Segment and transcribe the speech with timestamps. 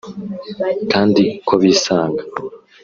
[0.91, 2.23] kandi ko bisanga